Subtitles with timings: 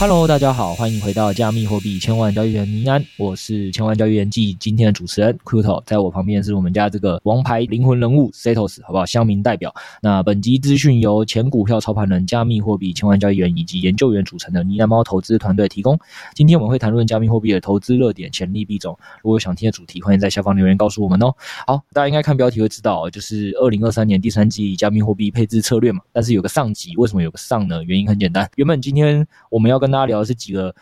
[0.00, 9.04] Hello，大家好，欢迎回到加密货币千万交易员尼安，我是千万交易员暨今天的主持人 Cuto，在我旁边是我们家这个王牌灵魂人物 Setos，好不好？
[9.04, 9.74] 乡民代表。
[10.00, 15.98] 那本集资讯由前股票操盘人、加密货币千万交易员以及研究员组成的尼安猫投资团队提供。
[16.32, 18.96] 今天我们会谈论加密货币的投资热点、潜力币种。
[19.20, 21.34] 如果有想听的主题，欢迎在下方留言告诉我们哦。
[21.66, 26.02] 好，大家应该看标题会知道，就是二零二三年第三季加密货币配置策略嘛。
[26.12, 27.82] 但是有个上集，为什么有个上呢？
[27.82, 30.74] 原因很简单，原本今天我们要跟跟大家聊的是几个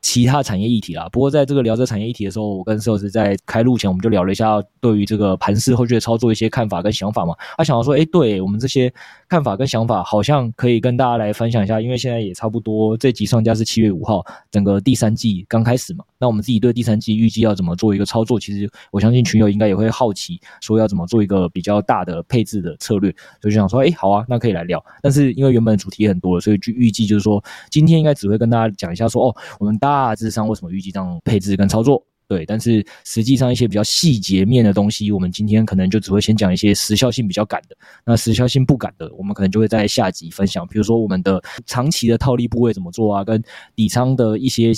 [0.00, 1.08] 其他产业议题啦。
[1.12, 7.34] 不过在这个聊这产业议题的时候，我跟摄影师在开录前，我们就聊了一下对于这个盘市后续的操作一些看法跟想法嘛。
[7.56, 8.92] 他想要说，诶，对我们这些
[9.28, 11.80] 看法跟想法，好像可以跟大家来分享一下。
[11.80, 16.04] 因为现在也差不多，这集上架是七月五号，整个第三季刚开始嘛。
[16.22, 23.10] 那我们自己对第三季预计要怎么做一个操作，其实我相信群友应该也会好奇，说要怎么做一个比较大的配置的策略。
[23.40, 24.80] 所以就想说，诶，好啊，那可以来聊。
[25.02, 32.00] 但是因为原本主题很多，所以就预计就是说，今天应该只会跟大家讲一下说，哦，我们大致上为什么预计这样配置跟操作。
[32.28, 37.76] 对，但是实际上一些比较细节面的东西，我们今天可能就只会先讲一些时效性比较赶的，
[38.06, 40.64] 那时效性不赶的，我们可能就会在下集分享。
[40.68, 43.42] 比如说我们的长期的套利部位怎么做啊，跟
[43.74, 44.72] 底仓的一些。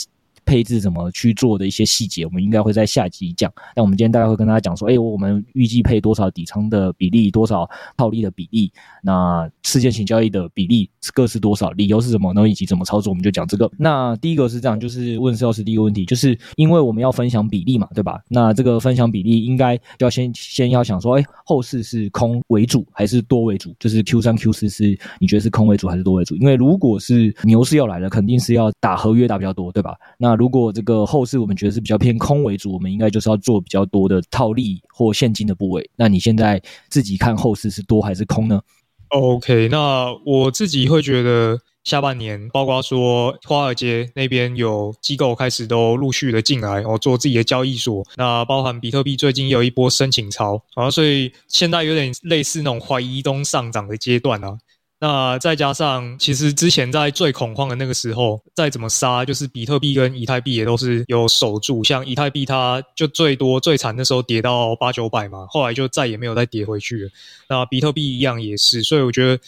[0.45, 3.53] 配置怎么去做的一些细节，我们应该会在下集讲。
[3.75, 13.71] 那我们今天大概会跟大家讲说，哎，我们预计配多少底仓的比例，多少套利的比例，那事件型交易的比例各是多少，理由是什么，然后以及怎么操作，我们就讲这个。
[13.79, 18.21] 那第一个是这样，就是问 Setos 第一个问题，就是因为我们要分享比例嘛，对吧？
[18.29, 23.75] 那这个分享比例应该要先先要想说，哎，后市是空为主还是多为主？
[23.79, 26.37] 就是 Q 三 Q 四是你觉得是空为主还是多为主？
[26.37, 29.95] 因为如果是牛市要来了，肯定是要打合约打比较多，对吧？
[30.19, 35.89] 那如果这个后市我们觉得是比较偏空为主，我们应该就是要做比较多的套利或现金的部位。
[35.97, 38.61] 那你现在自己看后市是多还是空呢
[39.09, 48.05] ？OK，那我自己会觉得下半年，包括说华尔街那边有机构开始都陆续的进来，哦做自己的交易所。
[48.17, 54.59] 那包含比特币最近有一波申请潮，然后所以现在有点类似那种怀疑中上涨的阶段啊。
[55.07, 61.85] 那再加上，其实之前在最恐慌的那个时候，再怎么杀，就是比特币跟以太币也都是有守住。
[61.85, 67.11] 像以太币，它就最多最惨的时候跌到八九百嘛，后来就再也没有再跌回去了。
[67.51, 69.39] 那比特币一样也是，所以我觉得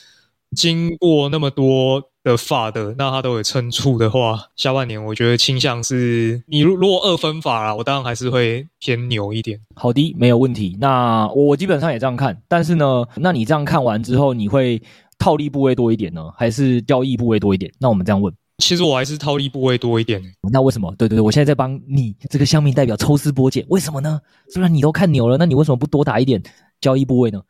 [0.55, 9.59] 经过那么多的 FUD，那它都有撑住的话，下半年我觉得倾向是，你如如果二分法啦，我当然还是会偏牛一点。
[9.75, 10.77] 好的，没有问题。
[10.79, 14.83] 那我基本上也这样看，但是呢，那你这样看完之后，你会？
[15.19, 17.73] 套利部位多一点呢，还是交易部位多一点？
[17.79, 20.23] 那我们这样问，其实我还是套利部位多一点。
[20.53, 20.95] 那为什么？
[20.97, 24.21] 对对对，我现在在帮你这个乡民代表抽丝剥茧，为什么呢？
[24.51, 26.43] 虽然你都看牛了，那你为什么不多打一点
[26.81, 27.41] 交易部位呢？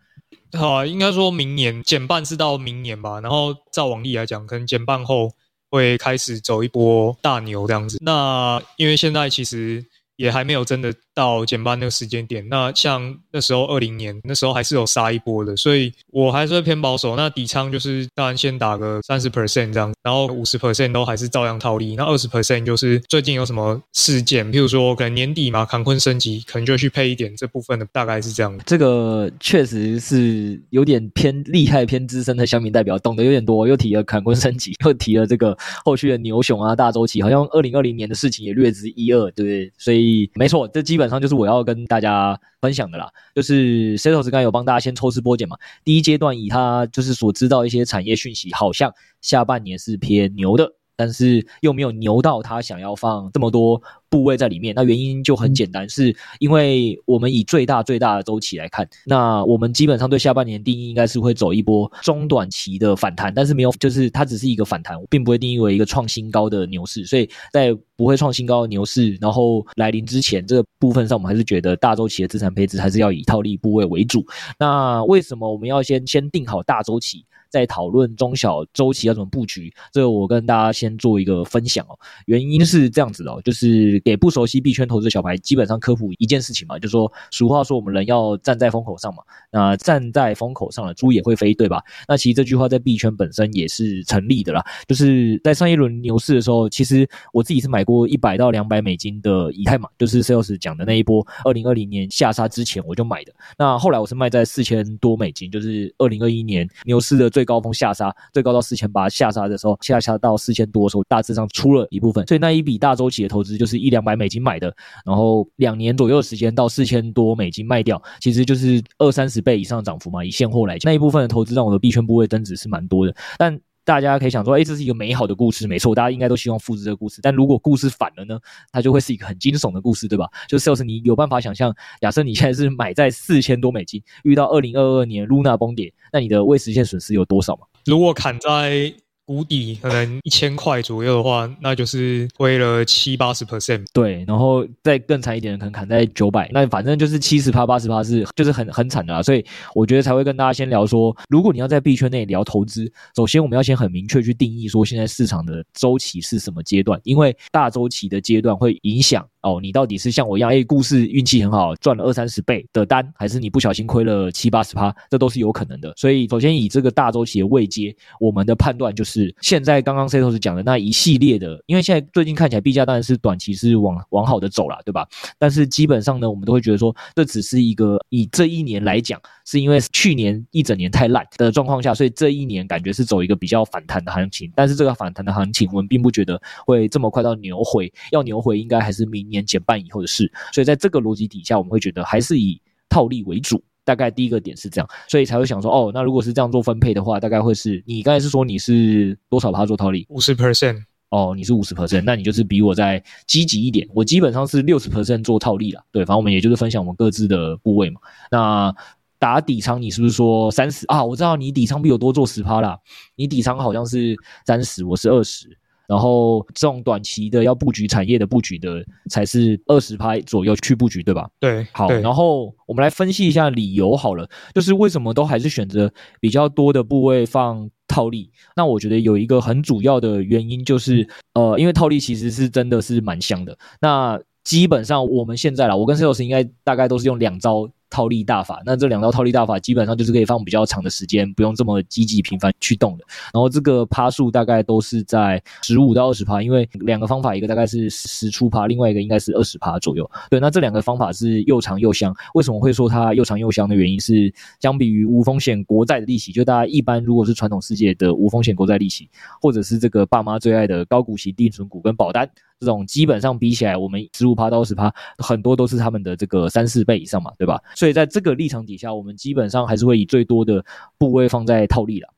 [0.52, 5.32] 好啊，应该说明年减半是到明年吧，然后照往例来讲，可能减半后
[5.70, 7.98] 会开始走一波大牛这样子。
[8.00, 9.84] 那因为现在其实。
[10.16, 12.46] 也还没有真的到减半那个时间点。
[12.48, 17.16] 那像那时候二零年那时候还是有杀一波的，所以我还是会偏保守。
[17.16, 21.94] 那底仓就是当然先打个三十 percent 这样，然后五十 percent 都还是照样套利。
[21.96, 28.58] 那二十 percent 就是最近有什么事件，譬如说可能年底嘛，坎昆升级，可能就去配一点这部分的，大概是这样。
[28.64, 33.66] 这个确实是有点偏厉害、偏资深的乡民代表，懂得有点多。
[33.66, 39.72] 又提了坎昆升级，又提了这个后续的牛熊啊、大周期，好像二零二零年的事情也略知一二，对不对？
[39.76, 40.05] 所以。
[40.34, 43.08] 没错，这基本上就是我要跟大家分享的啦。
[43.34, 45.56] 就是 Setos 刚才有帮大家先抽丝剥茧嘛。
[45.84, 50.72] 第一阶段以他就是所知道一些产业讯息，好像下半年是偏牛的。
[50.96, 74.24] 但是又没有牛到他想要放这么多部位在里面，那原因就很简单，是因为我们以最大最大的周期来看，那我们基本上对下半年定义应该是会走一波中短期的反弹，但是没有，就是它只是一个反弹，并不会定义为一个创新高的牛市，所以在不会创新高的牛市然后来临之前，这个部分上我们还是觉得大周期的资产配置还是要以套利部位为主。
[74.58, 77.24] 那为什么我们要先先定好大周期？
[77.56, 81.98] 在讨论中小周期要怎么布局，这个我跟大家先做一个分享哦。
[82.26, 91.82] 原因是这样子的哦，就是给不熟悉币圈投资的小白，基本上科普一件事情嘛，就是说俗话说我们人要站在风口上嘛，那站在风口上了，猪也会飞，对吧？
[92.06, 94.62] 那其实这句话在币圈本身也是成立的啦。
[94.86, 103.32] 就是在上一轮牛市的时候，其实我自己是买过一百到两百美金的以太嘛，就是 Sales 讲的那一波，二零二零年下杀之前我就买的。
[103.56, 107.30] 那后来我是卖在四千多美金，就是二零二一年牛市的。
[107.36, 120.24] 最高峰下杀，最高到四千八，下杀的时候下杀到四千多的时候，大致上出了一部分，所以那一笔大周期的投资就是一两百美金买的，然后两年左右的时间到四千多美金卖掉，其实就是二三十倍以上涨幅嘛。
[120.24, 123.58] 以现货来讲，那一部分的投资让我的币圈部位增值是蛮多的，但。
[123.86, 127.20] 大家可以想说，哎，这是一个美好的故事，没错，大家应该都希望复制这个故事。
[127.22, 128.36] 但如果故事反了呢？
[128.72, 130.28] 它就会是一个很惊悚的故事，对吧？
[130.48, 137.62] 就 Sales，你有办法想象，假设你现在是买在四千多美金，遇到二零二二年 Luna 崩跌，那你的未实现损失有多少吗？
[137.84, 138.92] 如果砍在
[139.26, 143.84] 谷底可能一千 块左右的话，那就是亏了七八十 percent。
[143.92, 149.22] 对，然后再更惨一点的，可能砍在九百，那反正就是七十趴、八十趴是就是很很惨的啦。
[149.22, 149.44] 所以
[149.74, 159.26] 我觉得才会跟大家先聊说，如果你要在币圈内聊投资，首先我们要先很明确去定义说现在市场的周期是什么阶段，因为大周期的阶段会影响。
[159.46, 164.92] 哦，你到底是像我一样，哎，故事运气很好，赚了二三十倍的单，还是你不小心亏了七八十趴？
[165.08, 165.92] 这都是有可能的。
[165.96, 175.06] 所以，首先以这个大周期的位阶，我们的判断就是，现在刚刚 Setos 讲的那一系列的，因为现在最近看起来币价当然是短期是往往好的走了，对吧？
[175.38, 184.52] 但是基本上呢，我们都会觉得说，这只是一个以这一年来讲，是因为去年一整年太烂的状况下，所以这一年感觉是走一个比较反弹的行情。
[184.54, 189.46] 但是这个反弹的行情，我们并不觉得会这么快到牛回，要牛回应该还是明年。
[189.46, 193.62] 减半以后的事，所以在这个逻辑底下，我们会觉得还是以套利为主。
[193.84, 200.04] 大概第一个点是这样，所以才会想说，哦，那如果是这样做分配的话，大概会是你刚才是说你是多少趴做套利？
[200.08, 203.86] 五十 percent 哦，你是五十 percent，那你就是比我再积极一点。
[203.94, 205.80] 我基本上是六十 percent 做套利了。
[205.92, 208.00] 对，反正我们也就是分享我们各自的部位嘛。
[208.32, 208.74] 那
[209.18, 211.04] 打底仓，你是不是说三十啊？
[211.04, 212.78] 我知道你底仓比我多做十趴啦。
[213.14, 214.16] 你底仓好像是
[214.46, 215.56] 三十，我是二十。
[215.88, 221.30] 然后这种短期的要布局产业的布局的才是二十趴左右去布局，对吧？
[221.38, 221.88] 对，好。
[221.88, 228.28] 然后我们来分析一下理由好了，就是为什么都还是选择比较多的部位放套利？
[228.56, 233.56] 那我觉得有一个很主要的原因就是，呃，因为套利其实是真的是蛮香的。
[233.80, 237.70] 那基本上我们现在啦，我跟 Sales 应该大概都是用两招。
[237.90, 243.04] 套利大法，那这两道套利大法基本上就是可以放比较长的时间，不用这么积极频繁去动的。
[243.32, 250.08] 然后这个趴数大概都是在十五到二十趴，因为两个方法，一个大概是十出趴，另外一个应该是二十趴左右。
[250.30, 252.14] 对，那这两个方法是又长又香。
[252.34, 259.08] 为什么会说它又长又香的原因是，相比于无风险国债的利息，就大家一般如果是传统世界的无风险国债利息，
[259.40, 262.28] 或者是这个爸妈最爱的高股息定存股跟保单。
[262.58, 267.60] 这种基本上比起来，我们十五趴到二十趴，很多都是他们的这个三四倍以上嘛，对吧？
[267.74, 270.64] 所以在这个立场底下，我们基本上还是会以最多的
[270.98, 272.08] 部位放在套利了。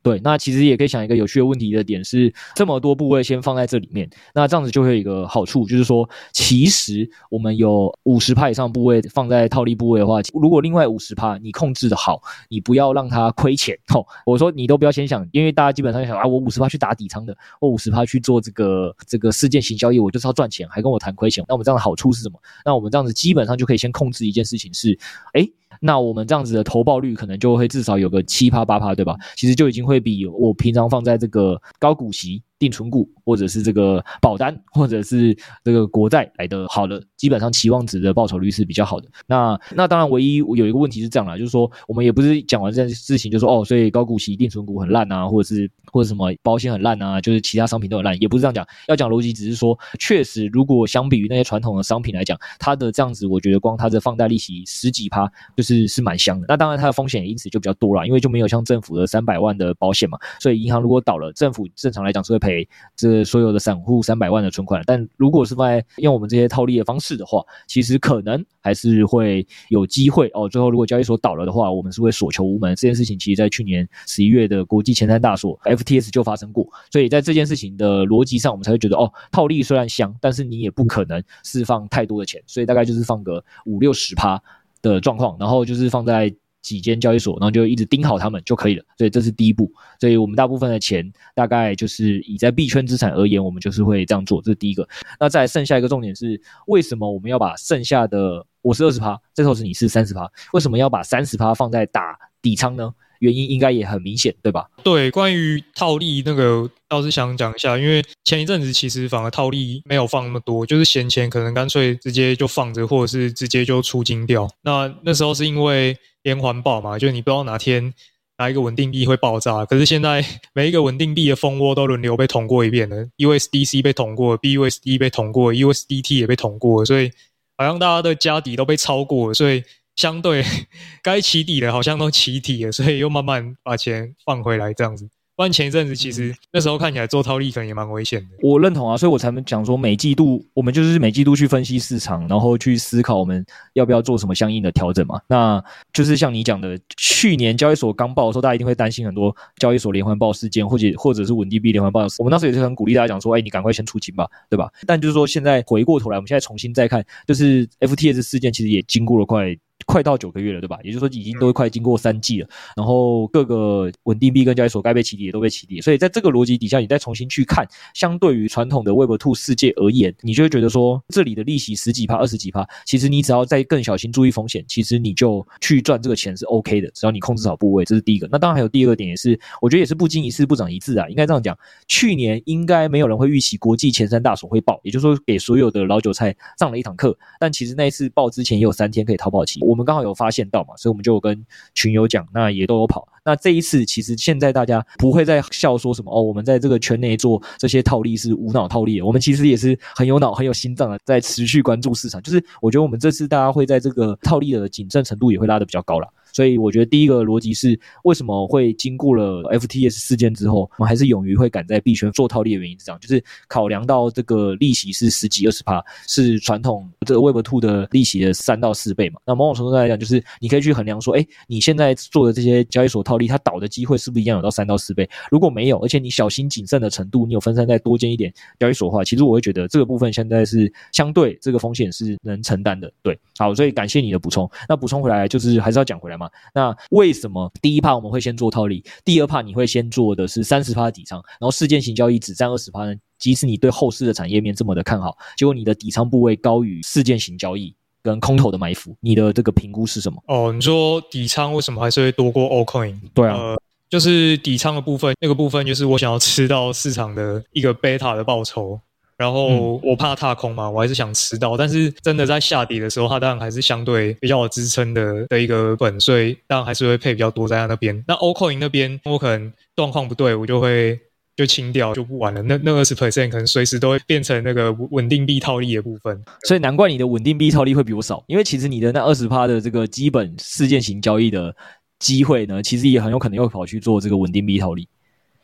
[0.00, 13.76] 对，那其实也可以想一个有趣的问题的点是，这么多部位先放在这里面，那这样子就会有一个好处，就是说，其实我们有五十趴以上部位放在套利部位的话，如果另外五十趴你控制的好，你不要让它亏钱。
[13.88, 21.44] 吼，我说你都不要先想，因为大家基本上想啊，我五十趴去打底仓的，我五十趴去做这个这个事件型交易，我就是要赚钱，还跟我谈亏钱。
[21.48, 22.38] 那我们这样的好处是什么？
[22.64, 24.96] 那我们这样子基本上就可以先控制一件事情是，
[25.34, 29.16] 诶那我们这样子的投报率可能就会至少有个七趴八趴，对吧？
[29.36, 32.42] 其实就已经会比我平常放在这个高股息。
[32.58, 39.08] 定存股，或者是这个保单，或者是这个国债来的好的，基本上期望值的报酬率是比较好的。
[39.26, 48.66] 那那当然，唯一有一个问题是这样啦，就是说我们也不是讲完这件事情就说哦，所以高股息定存股很烂啊，或者是或者什么保险很烂啊，就是其他商品都很烂，也不是这样讲。
[48.88, 56.46] 要讲逻辑，只是说确实，如果相比于那些传统的商品来讲，它的这样子，我觉得光它的放贷利息十几趴，就是是蛮香的。
[56.48, 62.47] 那当然，它的风险因此就比较多啦，因为就没有像政府的三百万的保险嘛，所以银行如果倒了，政府正常来讲是会赔。
[62.48, 70.48] 赔这所有的散户三百万的存款，但如果是在用我们这些套利的方式的话，其实可能还是会有机会哦。
[70.48, 72.74] 最后如果交易所倒了的话，我们是会所求无门。
[72.74, 84.42] 这件事情其实在去年十一月的国际前三大所 FTS 就发生过，所以在这件事情的逻辑上，我们才会觉得哦，套利虽然香，但是你也不可能释放太多的钱，所以大概就是放个五六十趴
[84.80, 86.34] 的状况，然后就是放在。
[86.62, 88.84] 几间交易所，然后就一直盯好他们就可以了。
[88.96, 89.72] 所以这是第一步。
[90.00, 94.42] 所以我们大部分的钱，大概就是以在币圈资产而言，我们就是会这样做。
[94.42, 94.88] 这是第一个。
[95.18, 102.92] 那再剩下一个重点是，为什么我们要把剩下的我是二十趴，这时候是你是三十趴，为什么要把三十趴放在打底仓呢？
[103.20, 104.66] 原因应该也很明显，对吧？
[104.82, 114.48] 对，关于套利那个倒是想讲一下，因为前一阵子其实反而套利没有放那么多，就是闲钱可能干脆直接就放着，或者是直接就出金掉。
[114.62, 117.92] 那那时候是因为连环爆嘛，就你不知道哪天
[118.38, 119.64] 哪一个稳定币会爆炸。
[119.64, 127.10] 可是现在 每一个稳定币的蜂窝都轮流被捅过一遍了，USDC 被捅过，BUSD 被捅过，USDT 也被捅过，所以
[127.56, 129.62] 好像大家的家底都被抄过了，所以。
[129.98, 130.44] 相对
[131.02, 135.08] 该起底的，好像都起底了， 所以又慢慢把钱放回来，这样子。
[135.34, 138.26] 不然前一阵子其实那时候看起来做套利可能也蛮危险的。
[138.42, 145.20] 我认同啊，所以我才讲说每季度我们就是每季度去分析市场，然后去思考我们要不要做什么相应的调整嘛。
[145.28, 145.62] 那
[145.92, 152.00] 就是像你讲的，去年交易所刚爆的时候，大家一定会担心很多交易所连环爆事件，或者或者是稳定币连环爆。
[152.18, 154.68] 我们那时候也是很鼓励大家讲说，哎，你赶快先出清吧，对吧？
[154.88, 159.56] 但就是说现在回过头来，我们现在重新再看，就是 FTS 事件其实也经过了快。
[159.88, 160.78] 快到九个月了，对吧？
[160.84, 162.48] 也就是说，已经都快经过三季了。
[162.76, 178.28] 然后各个稳定币跟交易所该被起底也都被起底，所以在这个逻辑底下，你再重新去看，相对于传统的 Web2 世界而言，你就会觉得说，这里的利息十几趴、二十几趴，其实你只要再更小心注意风险，其实你就去赚这个钱是 OK 的，只要你控制好部位，这是第一个。
[178.30, 181.56] 那当然还有第二个点，也是我觉得也是不经一事不长一智啊，应该这样讲。
[181.86, 187.16] 去年应该没有人会预期国际前三大所会爆，也就是说给所有的老韭菜上了一堂课。
[187.40, 189.60] 但其实那一次爆之前也有三天可以逃跑期。
[189.62, 193.06] 我我们刚好有发现到嘛，所以我们就跟群友讲，那也都有跑。
[193.24, 199.00] 那这一次其实现在大家不会再笑说什么哦，我们在这个圈内做这些套利是无脑套利。
[199.00, 202.20] 我们其实也是很有脑、很有心脏的，在持续关注市场。
[202.22, 206.08] 就是我觉得我们这次大家会在这个套利的谨慎程度也会拉得比较高了。
[206.32, 219.20] 所以我觉得第一个逻辑是，为什么会经过了 FTS 事件之后，我们还是勇于会敢在币圈做套利的原因是这样，就是考量到这个利息是十几二十趴，是传统这个 Web2 的利息的三到四倍嘛。
[219.26, 225.08] 那某种程度上来讲，就是你可以去衡量说，哎，你现在做的这些交易所套利，它倒的机会是不是一样有到三到四倍？
[225.30, 232.92] 如果没有，而且你小心谨慎的程度，你有分散再多建一点交易所的话，其实我会觉得这个部分现在是相对这个风险是能承担的。
[233.02, 234.48] 对，好，所以感谢你的补充。
[234.68, 236.27] 那补充回来就是还是要讲回来嘛。
[236.54, 242.94] 那为为什么第一趴我们会先做套利，第二趴你会先做的是三十趴的底仓，然后事件型交易只占二十趴呢？
[243.18, 250.22] 即使你对后市的产业面这么的看好，结果你的底仓部位高于事件型交易跟空头的埋伏，你的这个评估是什么？
[250.26, 252.94] 哦，你说底仓为什么还是会多过 Altcoin？
[253.14, 258.78] 对啊，呃，就是底仓的部分，那个部分就是我想要吃到市场的一个贝塔的报酬。
[259.18, 268.00] 然后我怕踏空嘛，我还是想吃到，但是真的在下跌的时候，它当然还是相对比较有支撑的的一个本，所以当然还是会配比较多在它那边。
[268.06, 270.96] 那 Altcoin 那边，我可能状况不对，我就会
[271.36, 272.40] 就清掉，就不玩了。
[272.42, 276.22] 那那二十 percent 可能随时都会变成那个稳定币套利的部分。
[276.44, 281.52] 所以难怪你的稳定币套利会比我少，因为其实你的那二十趴的这个基本事件型交易的
[281.98, 284.86] 机会呢，其实也很有可能又跑去做这个稳定币套利。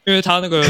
[0.07, 0.63] 因为它那个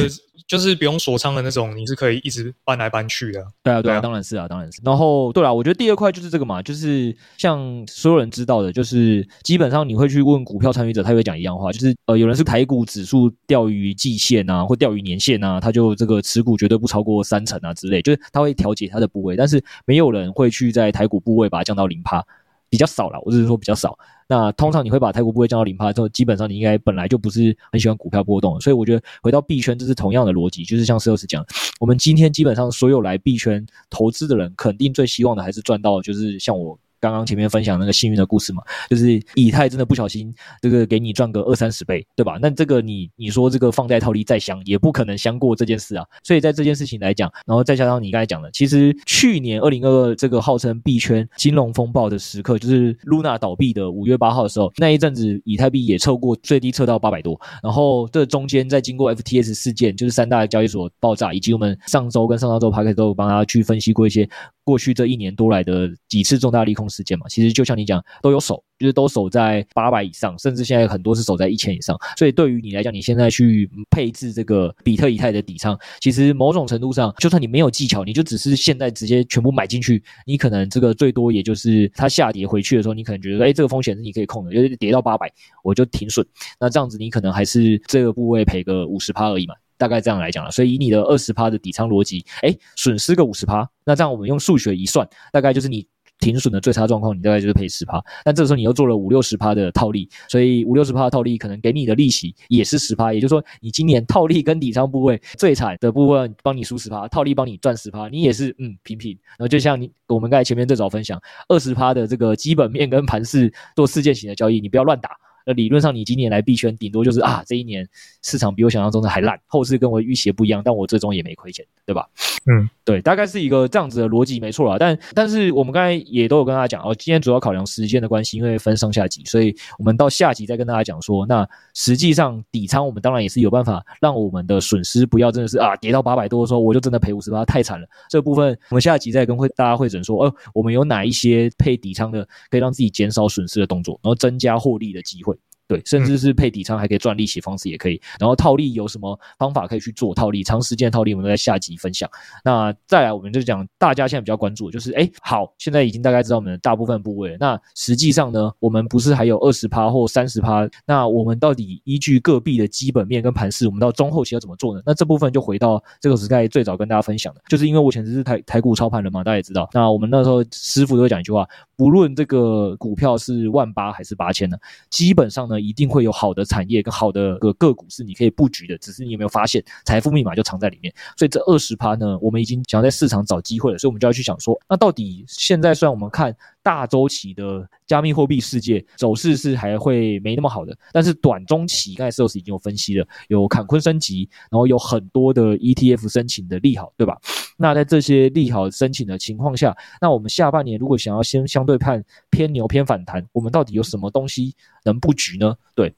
[0.46, 3.44] 就是不用锁仓的那种，你是可以一直搬来搬去的。
[3.62, 4.80] 对啊，对啊，当然是啊，当然是。
[4.84, 22.24] 然后，对啊，我觉得第二块就是这个嘛，就是像所有人知道的，就是基本上你会去问股票参与者，他会讲一样话，就是呃，有人是台股指数钓鱼季线啊，或钓鱼年线啊，他就这个持股绝对不超过三成啊之类，就是他会调节他的部位，但是没有人会去在台股部位把它降到零趴，
[22.68, 23.98] 比较少了，我只是说比较少。
[24.26, 31.44] 那通常你会把泰国部位降到零趴之后，基本上你应该本来就不是很喜欢股票波动，所以我觉得回到币圈这是同样的逻辑，就是像 Sales 讲，
[31.78, 36.78] 我们今天基本上所有来币圈投资的人，肯定最希望的还是赚到，就是像我。
[37.04, 42.38] 刚刚前面分享那个幸运的故事嘛，就是以太真的不小心这个给你赚个二三十倍，对吧？
[42.40, 46.06] 那这个你你说这个放贷套利再香，也不可能香过这件事啊。
[46.22, 64.26] 所以在这件事情来讲，然后再加上你刚才讲的，其实去年二零二二这个号称币圈金融风暴的时刻，就是 Luna 倒闭的五月八号的时候，那一阵子以太币也测过最低测到八百多，然后这中间再经过 FTS 事件，就是三大交易所爆炸，以及我们上周跟上上周 Podcast 都有帮他去分析过一些。
[64.66, 71.98] 过去这一年多来的几次重大利空事件嘛，其实就像你讲，都有守，就是都守在八百以上，甚至现在很多是守在一千以上。
[72.16, 85.30] 所以对于你来讲，你现在去配置这个比特以太的底仓，其实某种程度上，就算你没有技巧，你就只是现在直接全部买进去，你可能这个最多也就是它下跌回去的时候，你可能觉得，哎，这个风险是你可以控的，就是跌到八百，
[85.62, 86.24] 我就停损。
[86.60, 89.54] 那这样子，你可能还是这个部位赔个五十趴而已嘛。
[89.76, 95.84] 大概这样来讲了，所以以你的二十趴的底仓逻辑，诶，损失个五十趴，那这样我们用数学一算，大概就是你
[96.20, 98.02] 停损的最差状况，你大概就是赔十趴。
[98.24, 109.10] 但这个时候你又做了五六十趴的套利，所以五六十趴的套利可能给你的利息也是十趴，也就是说你今年套利跟底仓部位最惨的部分帮你输十趴，套利帮你赚十趴，你也是嗯平平。
[109.36, 115.10] 然后就像你我们刚才前面最早分享，二十趴的这个基本面跟盘势做事件型的交易，你不要乱打。
[115.46, 117.86] 那理论上，你今年来币圈，顶多就是啊，这一年
[118.22, 122.08] 市场比我想象中的还烂，后市跟我预期不一样，但我最终也没亏钱，对吧？
[122.46, 124.76] 嗯，对，大概是一个这样子的逻辑，没错啦。
[124.78, 137.86] 但但是我们刚才也都有跟大家讲哦，今天主要考量时间的关系，因为分上下集，所以我们到下集再跟大家讲说，那实际上底仓我们当然也是有办法让我们的损失不要真的是啊跌到八百多的时候，我就真的赔五十八，太惨了。
[138.08, 145.33] 这部分我们下集再跟会大家会诊说，哦、呃，我们有哪一些配底仓的可以让自己减少损失的动作，然后增加获利的机会。
[145.66, 148.00] 对，甚至是配底仓还可以赚利息方式也可以。
[148.18, 150.44] 然后套利有什么方法可以去做套利？
[150.44, 152.08] 长时间套利我们都在下集分享。
[152.44, 157.36] 那再来我们就讲大家现在比较关注的就是，哎，好，现在已经大概知道我们的大部分部位了。
[157.40, 160.68] 那实际上呢，我们不是还有二十趴或三十趴？
[160.86, 164.82] 那我们到底依据各币的基本面跟盘势，我们到中后期要怎么做呢？
[164.84, 169.68] 那这部分就回到这个时代最早跟大家分享的，就是因为我以前是台台股操盘人嘛，大家也知道。
[169.72, 174.56] 那我们那时候师傅都会讲一句话：不论这个股票是万八还是八千呢，
[174.90, 180.92] 基本上呢一定会有好的产业跟好的个个股是你可以布局的，只是你有没有发现财富密码就藏在里面。
[181.16, 186.34] 所以这二十趴呢，我们已经想要在市场找机会了，所以我们就要去想说，那到底现在虽然我们看。
[186.64, 197.16] 大周期的加密货币世界走势是还会没那么好的，但是短中期，刚才 s a 已经有分析了，有坎昆升级，然后有很多的 ETF 申请的利好，对吧？
[197.58, 204.54] 那在这些利好申请的情况下，那我们下半年如果想要先相对判偏牛偏反弹，我们到底有什么东西
[204.84, 205.54] 能布局呢？
[205.74, 205.94] 对，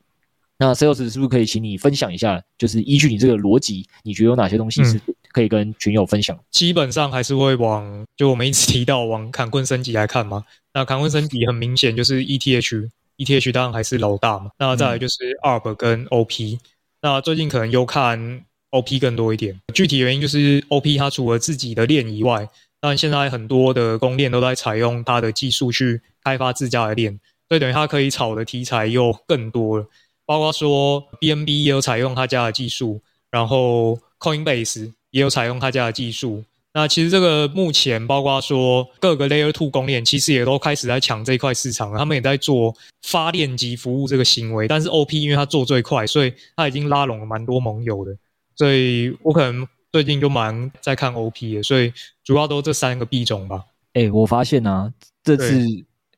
[0.58, 5.00] 那 Sales 是不是可以请你分享一下，就是依据你这个逻辑，你觉得有哪些东西是？
[5.32, 10.42] 可以跟群友分享，基本上还是会往就我们一直提到往坎昆升级来看嘛。
[10.72, 14.50] 那坎昆升级很明显就是 ETH，ETH 当然还是老大嘛。
[14.58, 16.58] 那再来就是 ARB 跟 OP，
[17.02, 19.60] 那最近可能又看 OP 更多一点。
[19.74, 22.48] 具体原因就是 OP 它除了自己的链以外，
[22.80, 27.20] 但现在很多的公链都在采用它的技术去开发自家的链，
[27.50, 29.86] 所以等于它可以炒的题材又更多了。
[30.26, 34.92] 包括说 BNB 也有采用他家的技术，然后 Coinbase。
[35.12, 36.44] 也有采用他家的技术。
[36.74, 41.98] 那其实这个目前包括说各个 Layer Two 公链，其实也都开始在抢这块市场了。
[41.98, 44.68] 他们也在做发电及服务这个行为。
[44.68, 48.14] 但是 OP 因为它做最快，所以它已经拉拢了蛮多盟友的。
[48.56, 51.62] 所以我可能最近就蛮在看 OP 的。
[51.62, 51.90] 所以
[52.22, 53.64] 主要都这三个币种吧。
[53.94, 54.92] 哎、欸，我发现啊，
[55.24, 55.66] 这次。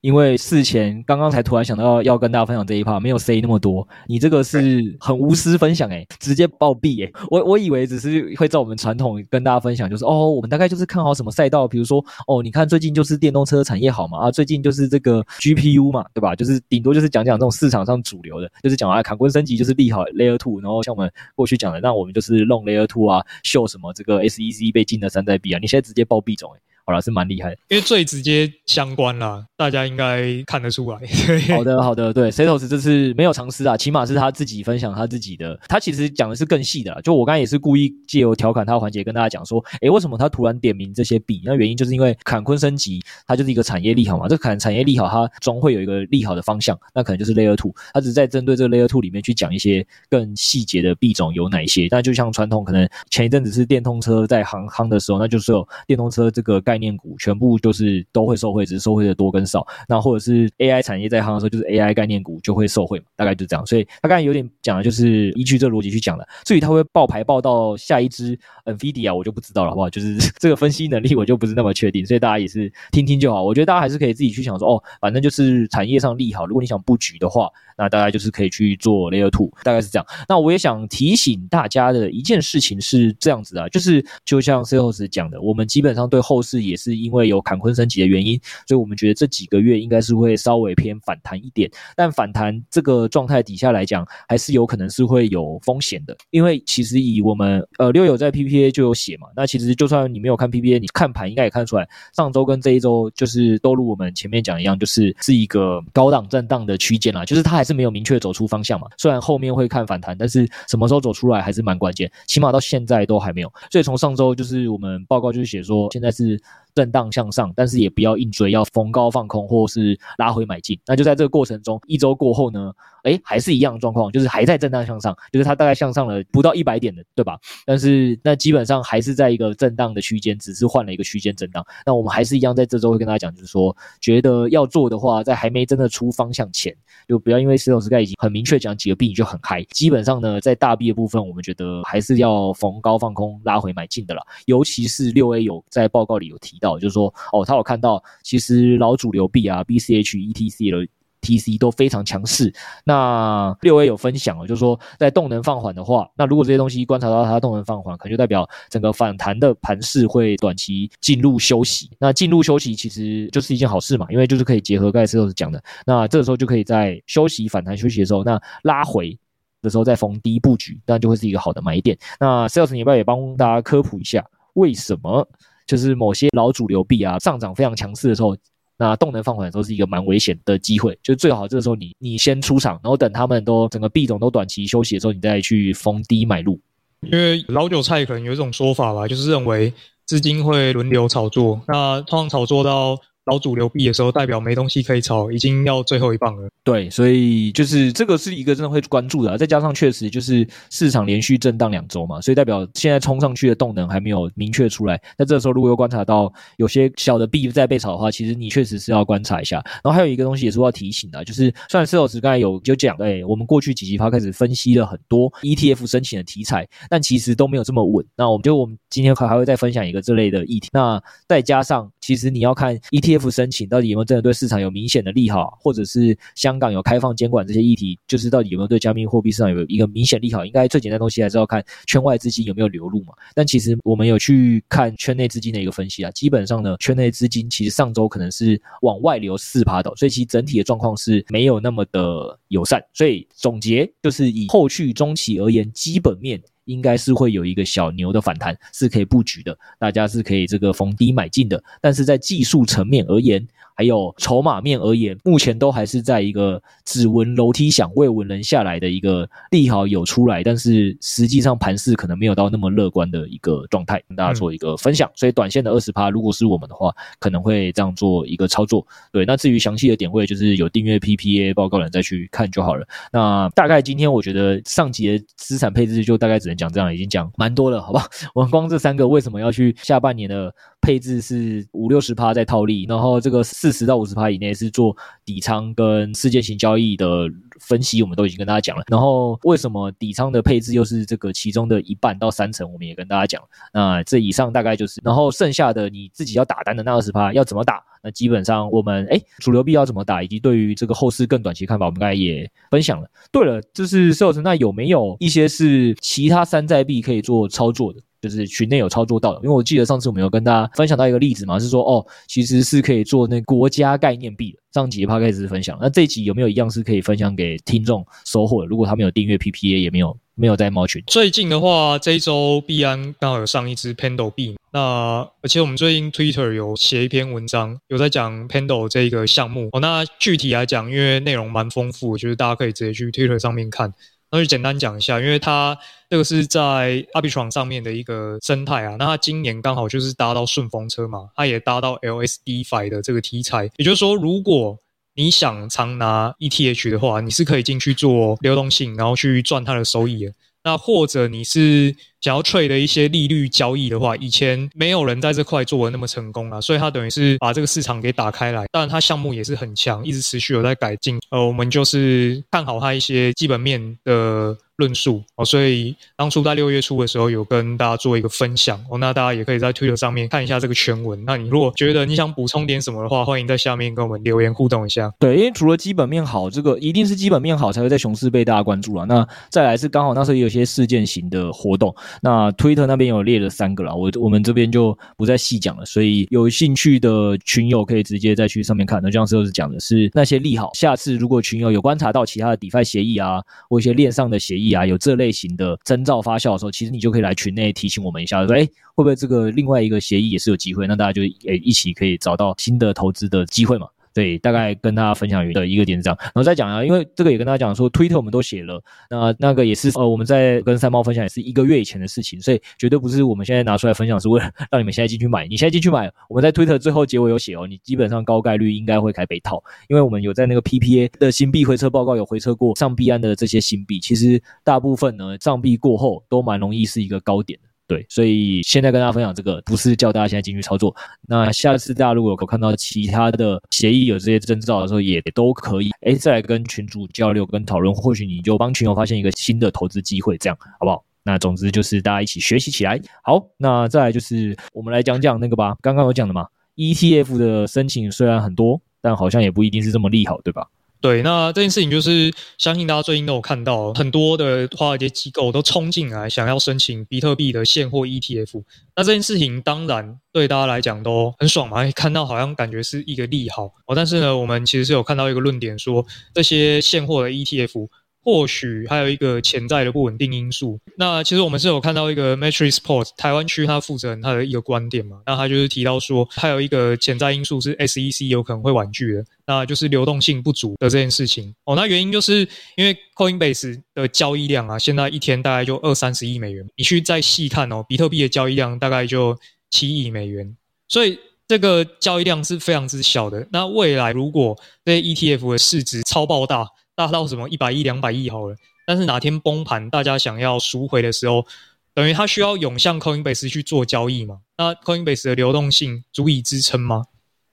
[0.01, 3.87] 因为事前刚刚才突然想到要跟大家分享这一趴，没有 say 那么多。
[4.07, 7.13] 你这个是很无私分享诶、欸，直接暴毙诶。
[7.31, 16.37] 我我以为只是会在我们传统跟大家分享，就是哦，我们大概就是看好什么赛道，比如说哦，你看最近就是电动车产业好嘛，啊，最近就是这个 GPU 嘛，对吧？
[16.37, 26.61] 就是顶多就是讲讲这种市场上主流的，就是讲啊，坎昆升级就是利好 Layer Two，然后像我们过去讲的，那我们就是 Long Layer Two 啊，秀什么这个 SEC 被禁的山寨币啊，你现在直接暴毙种诶。
[26.89, 30.99] 好了，是蛮厉害的，因为最直接相关啦，大家应该看得出来。
[31.55, 37.01] 好的，好的，对，Setos 这次没有尝试啊，起码是他自己分享他自己的，他其实讲的是更细的啦。
[37.03, 41.43] 就我刚才也是故意借由调侃他的环节跟大家讲说，诶，为什么他突然点名这些币？
[41.45, 44.27] 那原因就是因为坎昆升级，它就是一个产业利好嘛。
[44.27, 51.87] 这个坎产业利好，它终会有一个利好的方向，那可能就是 Layer Two，他只是在针对这个 Layer Two 里面去讲一些更细节的币种有哪些。
[51.91, 57.59] 那就像传统，可能前一阵子是电动车在行夯的时候，那就是有电动车这个概概念股全部。
[57.59, 59.67] 就是都会受惠，只是受惠的多跟少。
[59.89, 63.67] 那或者是 AI 产业在行的时候，就是 AI 概念股就会受惠嘛，大概就这样。
[63.67, 66.27] 所以他刚才有点讲的就是依据这个逻辑去讲的。
[66.45, 69.91] 至于他会爆牌爆到下一支 NVIDIA，我就不知道了，好不好？
[69.91, 73.43] 就是这个分析能力我就不是那么确定，所以大家也是听听就好。
[73.43, 77.51] 我觉得大家还是可以自己去想说，哦，反正就是产业上利好，如果你想布局的话。
[77.81, 80.05] 那大概就是可以去做 Layer Two，大概是这样。
[80.29, 91.71] 那我也想提醒大家的一件事情是这样子的，就是就像 Sales 讲的，我们基本上对后市也是因为有坎昆升级的原因，所以我们觉得这几个月应该是会稍微偏反弹一点。
[91.95, 107.69] 但反弹这个状态底下来讲，还是有可能是会有风险的，因为其实以我们呃六友在 PPA 就有写嘛，那其实就算你没有看 PPA，你看盘应该也看出来，上周跟这一周就是都如我们前面讲一样，就是是一个高档震荡的区间啦，就是它还。
[107.69, 108.87] 是没有明确走出方向嘛？
[108.97, 112.11] 虽然后面会看反弹，但是什么时候走出来还是蛮关键。
[112.27, 113.53] 起码到现在都还没有。
[113.71, 116.41] 所以从上周就是我们报告就是写说，现在是。
[116.79, 120.79] 震荡向上，但是也不要硬追，要逢高放空或是拉回买进。
[120.87, 127.37] 那就在这个过程中，一周过后呢，哎，还是一样状况，就是还在震荡向上，就是它大概向上了不到一百点的，对吧？
[127.67, 131.67] 但是那基本上还是在一个震荡的区间，只是换了一个区间震荡。
[131.85, 136.73] 那我们还是一样在这周会跟大家讲，就是说，觉得要做的话，在还没真的出方向前，
[137.09, 139.65] 就不要因为石头石盖已经很明确讲几个币你就很嗨。
[139.71, 144.23] 基本上呢，在大币的部分，我们觉得还是要逢高放空，拉回买进的啦。
[144.47, 146.68] 尤其是六 A 有在报告里有提到。
[146.77, 150.89] 就是说，哦，他有看到，其实老主流币啊，BCH、ETC 的
[151.21, 152.53] TC 都非常强势。
[152.85, 161.91] 那六 A 有分享哦，就是说，在动能放缓的话，那如果这些东西观察到它动能放缓，可能就代表整个反弹的盘势会短期进入休息。
[161.99, 169.19] 那进入休息其实就是一件好事嘛，因为就是可以结合盖斯老师讲的，那这个时候就可以在休息反弹休息的时候，那拉回
[169.61, 171.99] 的时候再逢低布局，当然就会是一个好的买点。
[172.21, 175.29] 那 Sales 你要不要也帮大家科普一下，为什么？
[175.69, 178.37] 就是某些老主流币啊，上涨非常强势的时候，
[178.77, 186.59] 那动能放缓的时候是一个蛮危险的机会，就最好这个时候你你先出场，然后等他们都整个币种都短期休息的时候，你再去逢低买入。
[187.03, 189.73] 因为老韭菜可能有一种说法吧，就是认为
[190.05, 192.99] 资金会轮流炒作，那通常炒作到。
[193.31, 196.49] 老主流币的时候，代表没东西可以炒，已经要最后一棒了。
[196.65, 205.01] 对，所以就是这个是一个真的会关注的，再加上确实就是市场连续震荡两周嘛，所以代表现在冲上去的动能还没有明确出来。
[205.17, 209.63] 那这个时候如果又观察到有些小的币在被炒的话，其实你确实是要观察一下。
[209.83, 218.05] 然后还有一个东西也是要提醒的，就是虽然 Sales 刚才有就讲，哎，我们过去几集他开始分析了很多 ETF 申请的题材，但其实都没有这么稳。
[218.17, 220.69] 那我们就我们今天还还会再分享一个这类的议题。
[220.73, 230.43] 那再加上其实你要看 ETF 申请到底有没有真的对市场有明显的利好，或者是香港有开放监管这些议题，就是到底有没有对加密货币市场有一个明显利好？
[230.43, 233.13] 应该最简单的东西还是要看圈外资金有没有流入嘛。
[233.35, 242.83] 但其实我们有去看圈内资金的一个分析啊，基本上呢，圈内资金其实上周可能是往外流四趴的，所以其实整体的状况是没有那么的友善。
[242.95, 246.41] 所以总结就是以后续中期而言，基本面。
[246.69, 251.63] 应该是会有一个小牛的反弹，是可以布局的，大家是可以这个逢低买进的。
[251.81, 253.45] 但是在技术层面而言，
[253.79, 265.09] 还有筹码面而言，目前都还是在一个只闻楼梯响，未闻人下来的一个利好有出来，但是实际上盘势可能没有到那么乐观的一个状态，跟大家做一个分享。
[265.15, 268.85] 所以短线的二十趴，如果是我们的话，可能会这样做一个操作。
[269.13, 272.85] 对，那至于详细的点位，就是有订阅 PPA 报告的人再去看就好了。
[273.13, 278.09] 那大概今天我觉得上集的资产配置就大概只能讲这样，已经讲蛮多了，好不好？
[278.35, 287.29] 我们光这三个为什么要去下半年的配置是五六十趴在套利，然后这个四四十到五十趴以内是做底仓跟事件型交易的
[287.61, 288.83] 分析，我们都已经跟大家讲了。
[288.89, 293.49] 然后为什么底仓的配置又是这个其中的一半到三成，我们也跟大家讲了。
[293.75, 297.83] 那这以上大概就是，然后剩下的你自己要打单的那二十趴要怎么打？
[298.03, 303.11] 那基本上我们诶主流币要怎么打，以及对于这个后市更短期看法，我们刚才也分享了。
[303.31, 308.01] 对了，就是 Sales，那有没有一些是其他山寨币可以做操作的？
[308.21, 314.59] 就是群内有操作到的，因为我记得上次我们有跟大家分享到一个例子嘛，是说哦，其实是可以做那国家概念币的。
[314.75, 318.67] 上集 Podcast 分享，那这一集有没有一样是可以分享给听众收获？
[318.67, 321.03] 如果他们有订阅 PPA，也没有没有在猫群。
[321.07, 329.81] 最近的话，这一周币安刚好有上一支 Pendle 币，那而且我们最近 Twitter 有写一篇文章，有在讲 Pendle 这个项目哦。
[329.81, 333.93] 那具体来讲，因为内容蛮丰富，就是大家可以直接去 Twitter 上面看。
[334.31, 335.77] 那就简单讲一下，因为它
[336.11, 338.97] 这个是在 Arbitrum 上面的一个生态啊。
[338.99, 343.71] 那它今年刚好就是搭到顺风车嘛，它也搭到 LSDFi 的这个题材。
[343.77, 344.79] 也就是说，如果
[345.15, 350.33] 你想常拿 ETH 的话，你是可以进去做流动性，然后去赚它的收益的。
[350.69, 358.67] 那或者你是想要 trade 的一些利率交易的话，以前没有人在这块做的那么成功啊，所以他等于是把这个市场给打开来。
[358.71, 361.19] 当然，他项目也是很强，一直持续有在改进。
[361.31, 364.55] 呃，我们就是看好它一些基本面的。
[364.79, 371.25] 论述哦，所以当初在六月初的时候有跟大家做一个分享哦，那大家也可以在 Twitter 上面看一下这个全文。
[371.25, 375.13] 那你如果觉得你想补充点什么的话，欢迎在下面跟我们留言互动一下。
[375.19, 379.05] 对，因为除了基本面好，这个一定是基本面好才会在熊市被大家关注了。
[379.07, 385.85] 那再来是刚好那时候有些事件型的活动，那 Twitter 那边有列了三个了，我我们这边就不再细讲了。
[385.85, 389.03] 所以有兴趣的群友可以直接再去上面看。
[389.03, 394.68] 那这样子是讲的是那些利好，下次如果群友有观察到其他的 DeFi 协议啊，或一些链上的协议。
[394.73, 400.87] 啊，有这类型的征兆发酵的时候，其实你就可以来群内提醒我们一下，说，哎，会不会这个另外一个协议也是有机会？
[400.87, 403.87] 那大家就诶一起可以找到新的投资的机会嘛。
[404.19, 415.47] 对，大概跟大家分享的一个点是这样，然后再讲啊，因为这个也跟大家讲说，Twitter 我们都写了，那那个也是呃，我们在跟三猫分享也是一个月以前的事情，所以绝对不是我们现在拿出来分享是为了让你们现在进去买。
[415.47, 427.68] 你现在进去买，我们在 Twitter 最后结尾有写哦，你基本上高概率应该会开被套，因为我们有在那个 PPA 的新币回撤报告有回撤过上币安的这些新币，其实大部分呢上币过后都蛮容易是一个高点的。
[427.89, 430.95] 对，所以现在跟大家分享这个，不是叫大家现在进去操作。
[431.27, 441.03] 那下次大家如果有看到其他的协议有这些征兆的时候，也都可以诶再来跟群主交流跟讨论，或许你就帮群友发现一个新的投资机会，这样好不好？
[441.25, 443.01] 那总之就是大家一起学习起来。
[443.23, 446.47] 好，那再来就是我们来讲讲那个吧，刚刚有讲的嘛
[446.77, 450.67] ，ETF 的申请虽然很多，但好像也不一定是这么利好，对吧？
[451.01, 458.65] 对，那这件事情就是相信大家最近都有看到，很多的华尔街机构都冲进来想要申请比特币的现货 ETF。
[458.97, 463.95] 那这件事情当然对大家来讲都很爽嘛，看到好像感觉是一个利好哦。
[463.95, 467.89] 但是呢，我们其实是有看到一个论点说，这些现货的 ETF。
[468.29, 470.79] 或许还有一个潜在的不稳定因素。
[470.99, 481.55] 那其实我们是有看到一个 Matrix Sports 台湾区他负责人他的一个观点嘛，那他就是提到说，还有一个潜在因素是 SEC 有可能会婉拒的，那就是流动性不足的这件事情。
[481.65, 489.35] 哦，那原因就是因为 Coinbase 的交易量啊，现在一天大概就二三十亿美元，你去再细看哦，比特币的交易量大概就
[489.71, 490.55] 七亿美元，
[490.87, 491.19] 所以。
[491.49, 493.49] 这个交易量是非常之小的。
[493.51, 501.47] 那未来如果这 ETF 的市值超爆大，大到什么一百亿、两百亿好了，但是哪天崩盘，大家想要赎回的时候，
[501.95, 504.41] 等于它需要涌向 Coinbase 去做交易嘛？
[504.57, 507.05] 那 Coinbase 的流动性足以支撑吗？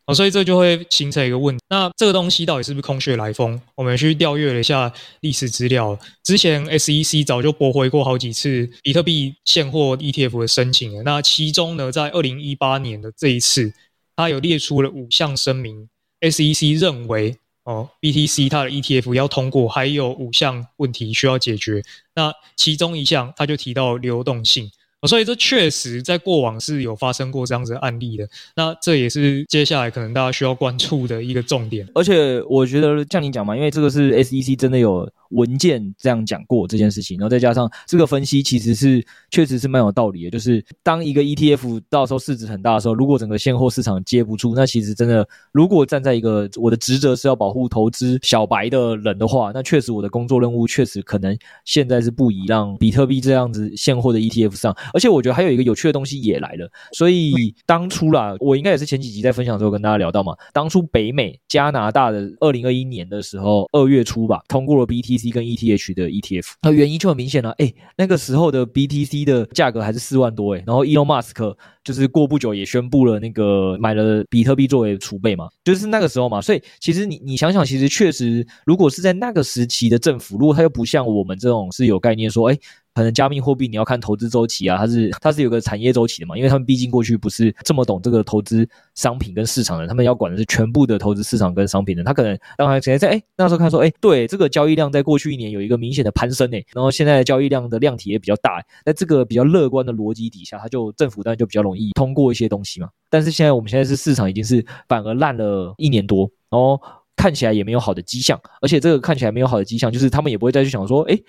[0.07, 1.63] 哦，所以这就会形成一个问题。
[1.69, 3.61] 那这个东西到底是不是空穴来风？
[3.75, 11.03] 我们去调阅了一下历史资料，之前 SEC 早就驳回过好几次比特币现货 ETF 的申请了。
[11.03, 13.71] 那其中呢，在二零一八年的这一次，
[14.15, 15.87] 它有列出了五项声明
[16.21, 21.83] ，SEC 认为哦，BTC 它的 ETF 要通过，还有五项问题需要解决。
[22.15, 24.71] 那其中一项，它就提到流动性。
[25.07, 31.87] 所以这确实在过往是有发生过这样子的案例的，那这也是接下来可能大家需要关注的一个重点。
[31.93, 54.75] 而且我觉得像你讲嘛，因为这个是 SEC 真的有文件这样讲过这件事情，然后再加上这个分析其实是确实是蛮有道理的，就是当一个 ETF 到时候市值很大的时候，如果整个现货市场接不住，那其实真的如果站在一个我的职责是要保护投资小白的人的话，那确实我的工作任务确实可能现在是不宜让比特币这样子现货的 ETF 上。
[54.93, 82.59] 而且我觉得还有一个有趣的东西也来了，所以当初啦，我应该也是前几集在分享的时候跟大家聊到嘛，当初北美加拿大的二零二一年的时候二月初吧，通过了 BTC 跟 ETH 的 ETF，那原因就很明显了，诶，那个时候的 BTC 的价格还是四万多哎，然后 Elon Musk 就是过不久也宣布了那个买了比特币作为储备嘛，就是那个时候嘛，所以其实你你想想，其实确实如果是在那个时期的政府，如果他又不像我们这种是有概念说，诶。
[82.95, 92.05] 可能加密货币你要看投资周期啊，它是它是有个产业周期的嘛，因为他们毕竟过去不是这么懂这个投资商品跟市场的，他们要管的是全部的投资市场跟商品的。
[92.05, 102.87] 他可能当然现在在哎那时候看说哎对这个交易量在过去一年有一个明显的攀升诶，然后现在交易量的量体也比较大，在这个比较乐观的逻辑底下，它就政府当然就比较容易通过一些东西嘛。
[103.09, 106.79] 但是现在我们现在是市场已经是反而烂了一年多，然后
[107.17, 111.13] 看起来也没有好的迹象，而且这个看起来没有好的迹象，就是他们也不会再去想说哎。
[111.13, 111.23] 诶，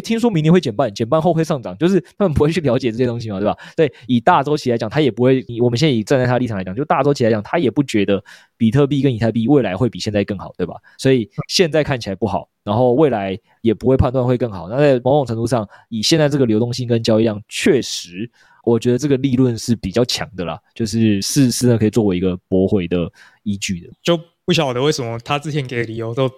[0.00, 3.56] 听说明年会减半，减半后会上涨，就是他们不会去了解这些东西嘛，对吧？
[3.76, 5.44] 对，以大周期来讲，他也不会。
[5.46, 8.22] 以我们现在以站在他的立场来讲，就大周期来讲，他也不觉得
[8.56, 10.74] 比特币跟以太币未来会比现在更好，对吧？
[10.98, 14.68] 所以现在看起来不好，然后未来也不会判断会更好。
[14.68, 18.28] 那在某种程度上，以现在这个流动性跟交易量，确实，
[18.64, 23.10] 我觉得这个利润是比较强的啦，就是是是呢可以作为一个驳回的
[23.44, 23.88] 依据的。
[24.02, 26.28] 就不晓得为什么他之前给的理由都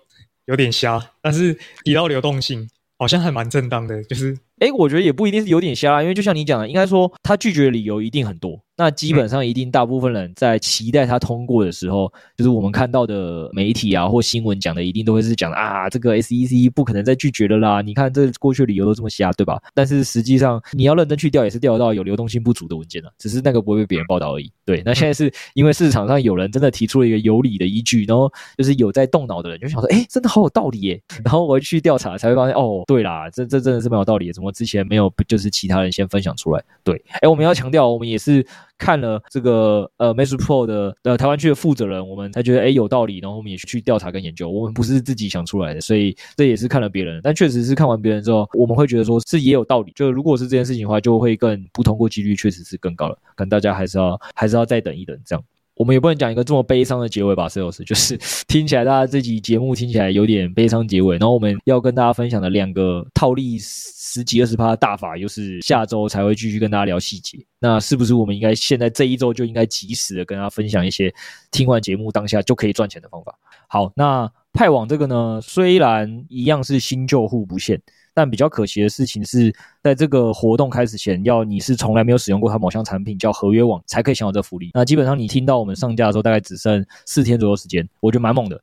[0.45, 2.69] 有点瞎，但是提到流动性。
[2.99, 4.46] 好像还蛮正当的，就是。
[4.61, 8.59] 诶，我觉得也不一定是有点瞎，因为就像你讲的，应该说他拒绝的理由一定很多。
[8.79, 17.81] 那基本上一定大部分人在期待他通过的时候，就是我们看到的媒体啊或新闻讲的，一定都会是讲的啊，这个 SEC 不可能再拒绝了啦。
[17.81, 19.59] 你看这过去理由都这么瞎，对吧？
[19.75, 24.53] 但是实际上你要认真去调，也是调得到有流动性不足的文件了，只是那个不会被别人报道而已。
[24.66, 31.01] 对，那现在是因为市场上有人真的提出了一个有理的依据，然后就是有在动脑的人就想说，诶，真的好有道理耶。
[31.25, 35.13] 然后我去调查才会发现，哦，对啦，这这真的是蛮有道理的，怎么我之前没有？
[35.27, 38.47] 就是其他人先分享出来，对，诶，我们要强调，我们也是
[38.79, 55.45] 看了这个呃，Mass Pro 的呃台湾区的负责人，我们才觉得诶有道理，然后我们也去调查跟研究，我们不是自己想出来的，所以这也是看了别人，但确实是看完别人之后，我们会觉得说是也有道理，就是如果是这件事情的话，就会更不通过几率确实是更高了，可能大家还是要还是要再等一等这样。
[55.77, 61.19] 我们也不能讲一个这么悲伤的结尾吧，Sales，就是 听起来大家这集节目听起来有点悲伤结尾。
[61.19, 67.39] 然后我们要跟大家分享的两个套利十几二十趴的大法，又是下周才会继续跟大家聊细节。
[67.59, 71.12] 那是不是我们应该现在这一周就应该及时的跟大家分享一些
[71.51, 73.39] 听完节目当下就可以赚钱的方法？
[73.69, 77.81] 好，那派网这个呢，虽然一样是新旧户不限。
[78.17, 84.71] 但比较可惜的事情是，在这个活动开始前，要你是从来没有使用过它某项产品叫合约网，才可以享有这福利。
[84.73, 88.59] 那基本上你听到我们上架的时候，大概只剩四天左右时间，我觉得蛮猛的。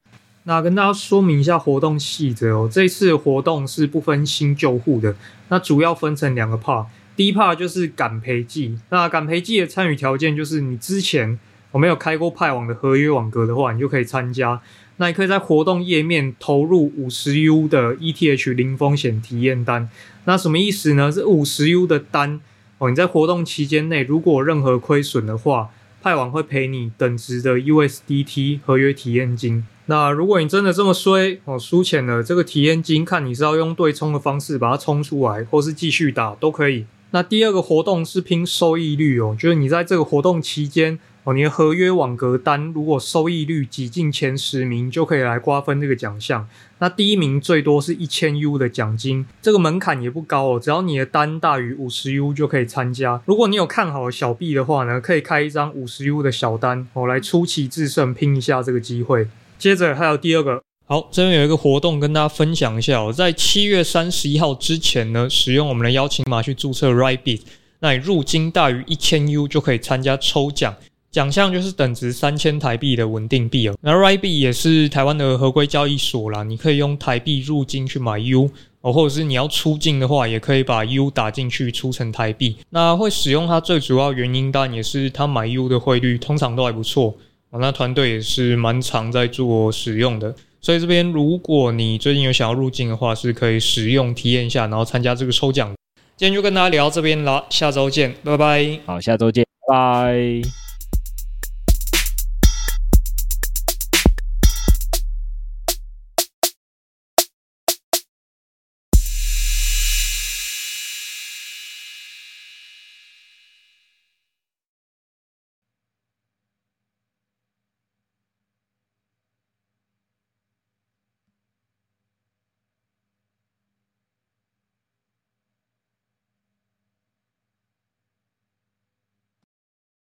[0.45, 5.15] 那跟大家说明一下活动细则哦，这次活动是不分新旧户的，
[5.49, 6.87] 那主要分成两个 part。
[7.15, 11.37] 第一 part 就是敢赔季，那敢赔季的参与条件就是你之前
[11.69, 14.59] 我没有开过派网的合约网格的话，你就可以参加。
[14.97, 19.89] 那你可以在活动页面投入五十 U 的 ETH 零风险体验单。
[20.25, 21.11] 那什么意思呢？
[21.11, 22.39] 是五十 U 的单
[22.77, 22.89] 哦。
[22.89, 25.69] 你在活动期间内，如果任何亏损的话，
[26.01, 36.85] 派网会赔你等值的 USDT 合约体验金那如果你真的这么衰哦，输钱了，这个体验金看你是要用对冲的方式把它冲出来，或是继续打都可以。
[37.11, 46.47] 那第二个活动是拼收益率哦，就是你在这个活动期间哦，你的合约网格单如果收益率挤进前十名，就可以来瓜分这个奖项。
[46.79, 53.21] 那第一名最多是一千 U 的奖金，这个门槛也不高哦，只要你的单大于五十 U 就可以参加。
[53.25, 59.27] 如果你有看好小币的话呢，可以开一张五十 U 的小单哦，来出奇制胜，拼一下这个机会。
[59.57, 67.43] 接着还有第二个，好，这边有一个活动跟大家分享一下哦，在七月三十一号之前呢，使用我们的邀请码去注册 RightBit，
[67.79, 70.75] 那你入金大于一千 U 就可以参加抽奖，
[71.13, 73.75] 奖项就是等值三千台币的稳定币哦。
[73.81, 78.49] 那 r i b 也是台湾的合规交易所啦，你可以用台币入金去买 U
[78.81, 82.57] 哦，或者是你要出境的话，也可以把 U 打进去出成台币。
[82.71, 87.15] 那会使用它最主要原因，当然也是它买 U 的汇率通常都还不错。
[87.51, 95.71] 那团队也是蛮常在做使用的，所以这边如果你最近有想要入境的话，是可以使用体验一下，然后参加这个抽奖。
[96.17, 98.79] 今天就跟大家聊到这边啦，下周见，拜拜。
[98.87, 100.62] 好，下周见，拜拜。